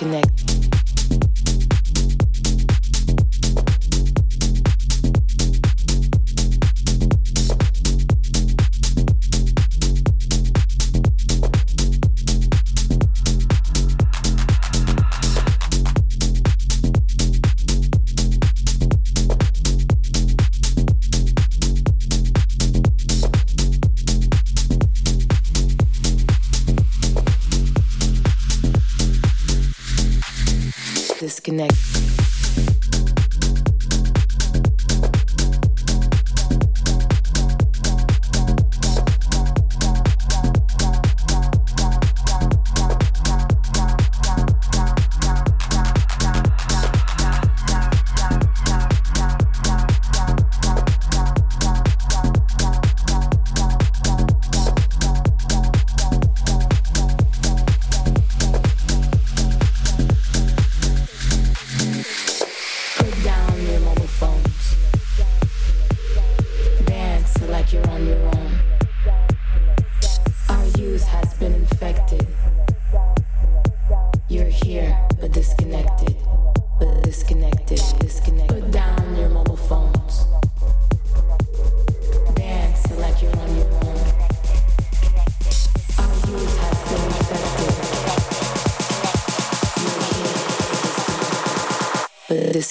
disconnect. 0.00 0.39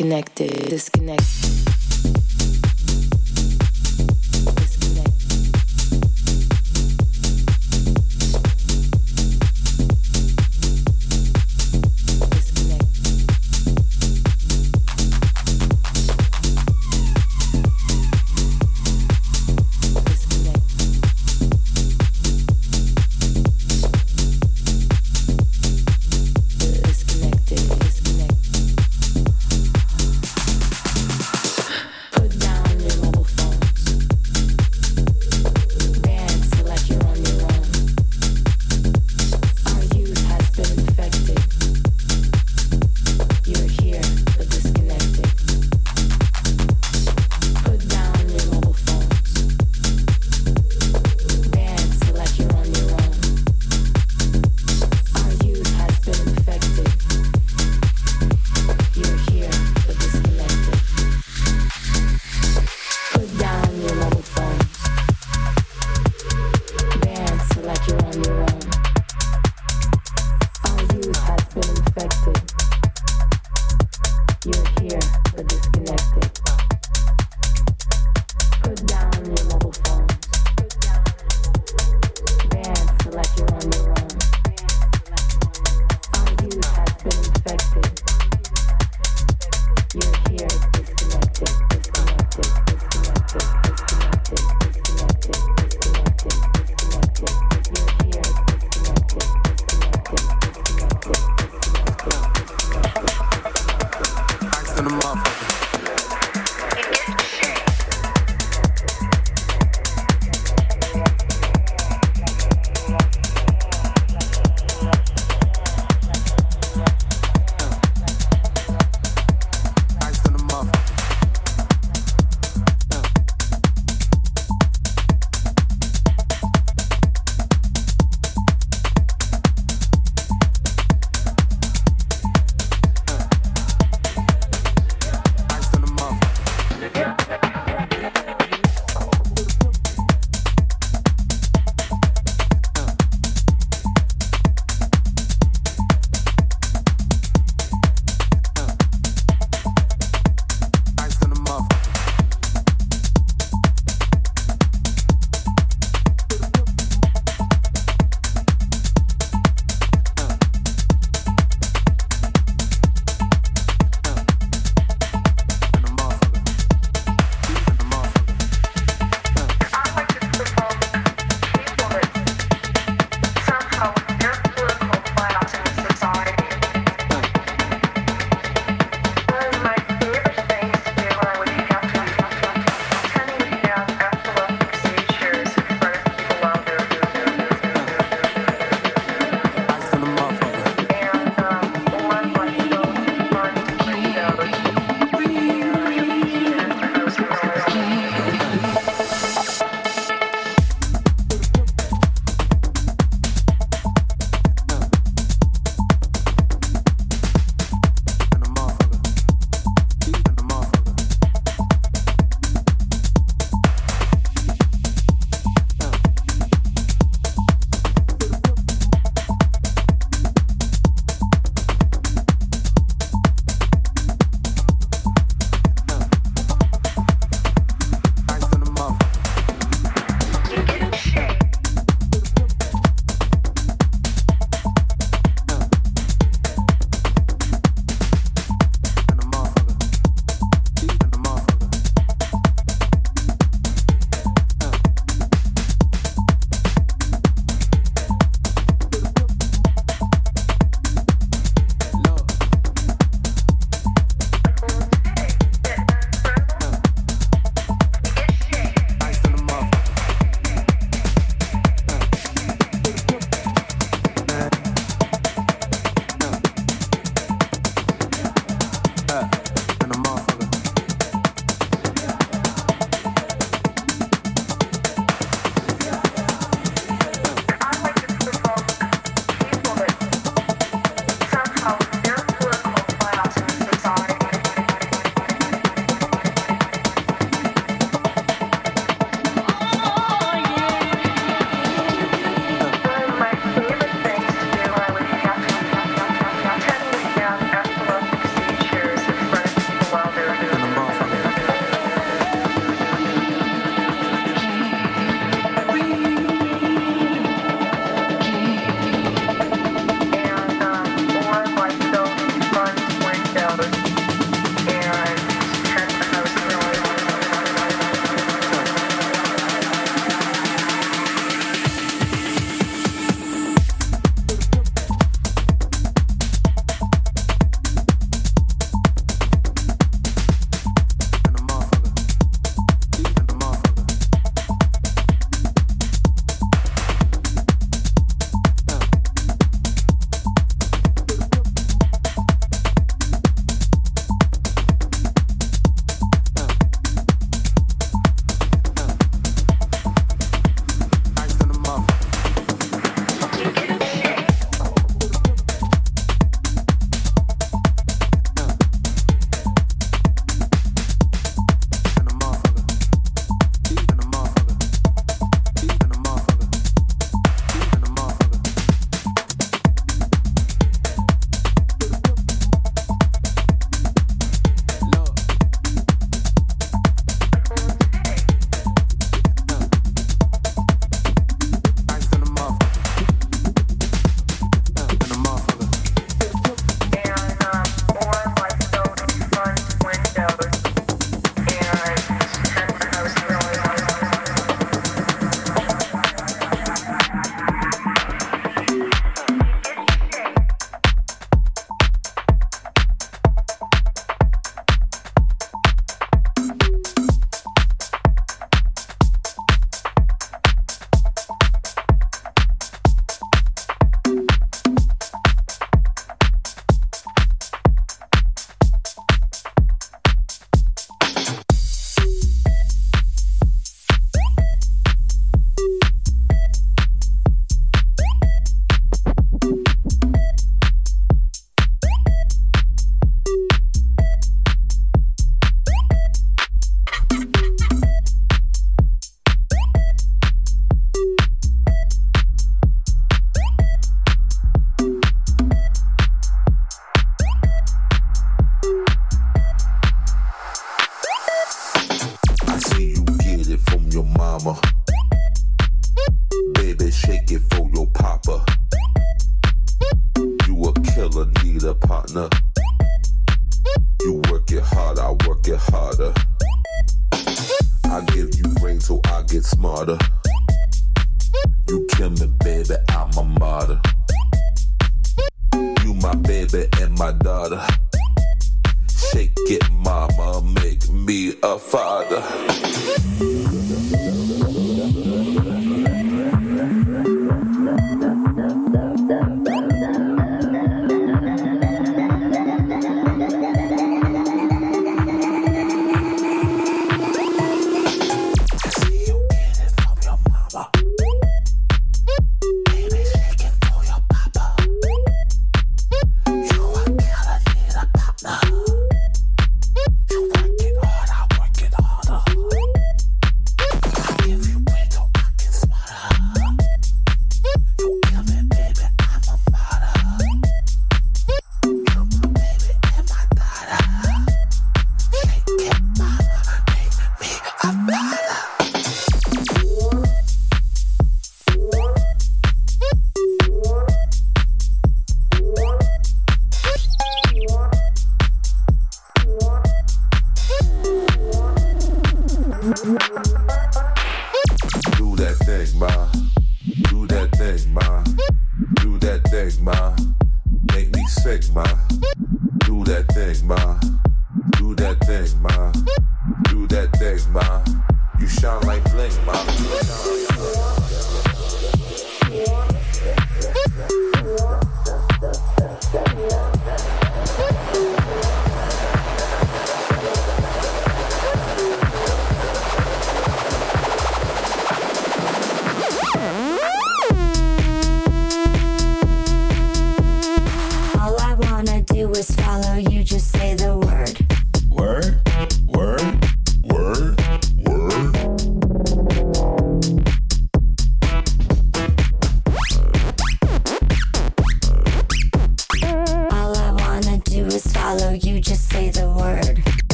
Disconnected, 0.00 0.70
disconnected. 0.70 1.39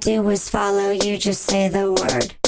Do 0.00 0.30
is 0.30 0.48
follow 0.48 0.90
you, 0.90 1.18
just 1.18 1.42
say 1.42 1.68
the 1.68 1.92
word. 1.92 2.39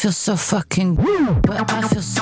Feel 0.00 0.12
so 0.12 0.34
fucking 0.34 0.94
But 1.42 1.70
I 1.70 1.82
feel 1.82 2.00
so 2.00 2.19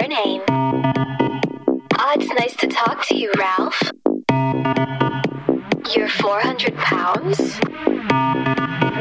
your 0.00 0.08
name? 0.08 0.42
Ah, 0.48 2.14
it's 2.14 2.28
nice 2.38 2.54
to 2.56 2.66
talk 2.66 3.04
to 3.06 3.16
you, 3.16 3.32
Ralph. 3.38 3.90
You're 5.94 6.08
400 6.08 6.76
pounds? 6.76 7.58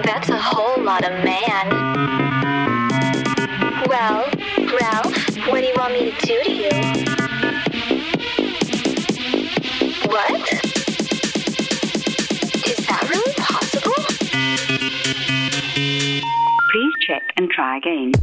That's 0.05 0.29
a 0.29 0.39
whole 0.39 0.81
lot 0.83 1.03
of 1.03 1.11
man. 1.23 1.69
Well, 3.87 4.29
Ralph, 4.79 5.37
what 5.47 5.61
do 5.61 5.67
you 5.67 5.75
want 5.77 5.93
me 5.93 6.11
to 6.11 6.25
do 6.25 6.43
to 6.43 6.51
you? 6.51 6.69
What? 10.07 10.53
Is 12.65 12.77
that 12.87 13.07
really 13.09 13.33
possible? 13.33 14.03
Please 16.71 16.93
check 17.05 17.23
and 17.37 17.49
try 17.51 17.77
again. 17.77 18.13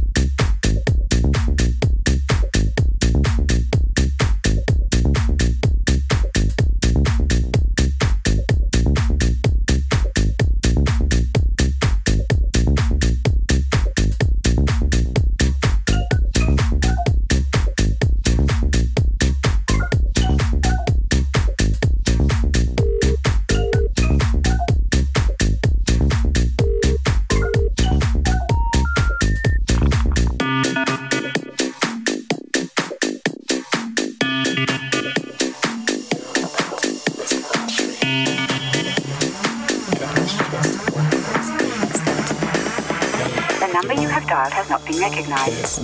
United. 45.25 45.74